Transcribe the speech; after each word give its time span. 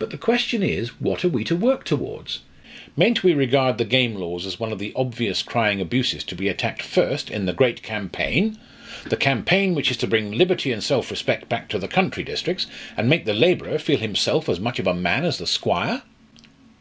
But 0.00 0.10
the 0.10 0.18
question 0.18 0.64
is, 0.64 1.00
what 1.00 1.24
are 1.24 1.28
we 1.28 1.44
to 1.44 1.54
work 1.54 1.84
towards? 1.84 2.40
Mayn't 2.96 3.22
we 3.22 3.34
regard 3.34 3.78
the 3.78 3.84
game 3.84 4.16
laws 4.16 4.44
as 4.44 4.58
one 4.58 4.72
of 4.72 4.80
the 4.80 4.92
obvious 4.96 5.44
crying 5.44 5.80
abuses 5.80 6.24
to 6.24 6.34
be 6.34 6.48
attacked 6.48 6.82
first 6.82 7.30
in 7.30 7.46
the 7.46 7.52
great 7.52 7.80
campaign! 7.80 8.58
the 9.06 9.16
campaign 9.16 9.76
which 9.76 9.92
is 9.92 9.96
to 9.98 10.08
bring 10.08 10.32
liberty 10.32 10.72
and 10.72 10.82
self 10.82 11.08
respect 11.08 11.48
back 11.48 11.68
to 11.68 11.78
the 11.78 11.86
country 11.86 12.24
districts, 12.24 12.66
and 12.96 13.08
make 13.08 13.26
the 13.26 13.32
labourer 13.32 13.78
feel 13.78 14.00
himself 14.00 14.48
as 14.48 14.58
much 14.58 14.80
of 14.80 14.88
a 14.88 14.92
man 14.92 15.24
as 15.24 15.38
the 15.38 15.46
squire?" 15.46 16.02